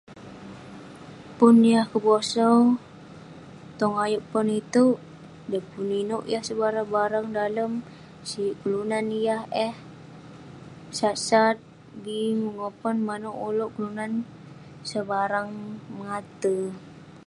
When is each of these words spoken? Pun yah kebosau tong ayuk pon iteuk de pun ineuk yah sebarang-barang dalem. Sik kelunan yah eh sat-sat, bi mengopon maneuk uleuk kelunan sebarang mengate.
Pun 1.37 1.55
yah 1.71 1.85
kebosau 1.93 2.57
tong 3.79 3.95
ayuk 4.05 4.23
pon 4.31 4.47
iteuk 4.59 4.97
de 5.51 5.59
pun 5.69 5.87
ineuk 6.01 6.23
yah 6.33 6.43
sebarang-barang 6.47 7.27
dalem. 7.37 7.71
Sik 8.29 8.53
kelunan 8.61 9.05
yah 9.27 9.43
eh 9.67 9.73
sat-sat, 10.97 11.55
bi 12.03 12.17
mengopon 12.43 12.97
maneuk 13.07 13.37
uleuk 13.47 13.71
kelunan 13.75 14.11
sebarang 14.89 15.49
mengate. 15.95 16.57